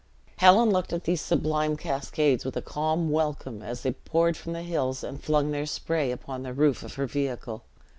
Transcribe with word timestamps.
Helen 0.37 0.71
looked 0.71 0.93
at 0.93 1.03
these 1.03 1.21
sublime 1.21 1.77
cascades 1.77 2.43
with 2.43 2.57
a 2.57 2.61
calm 2.63 3.11
welcome, 3.11 3.61
as 3.61 3.83
they 3.83 3.91
poured 3.91 4.35
from 4.35 4.53
the 4.53 4.63
hills, 4.63 5.03
and 5.03 5.23
flung 5.23 5.51
their 5.51 5.67
spray 5.67 6.09
upon 6.11 6.41
the 6.41 6.53
roof 6.55 6.81
of 6.81 6.95
her 6.95 7.05
vehicle. 7.05 7.61